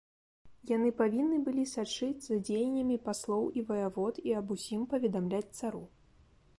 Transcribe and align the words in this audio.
Яны 0.69 0.89
павінны 1.01 1.37
былі 1.49 1.65
сачыць 1.73 2.25
за 2.29 2.39
дзеяннямі 2.49 2.97
паслоў 3.07 3.43
і 3.61 3.67
ваявод 3.71 4.13
і 4.31 4.37
аб 4.41 4.45
усім 4.61 4.81
паведамляць 4.95 5.49
цару. 5.59 5.89